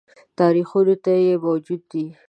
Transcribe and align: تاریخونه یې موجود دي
تاریخونه 0.37 1.15
یې 1.25 1.33
موجود 1.45 1.81
دي 1.91 2.05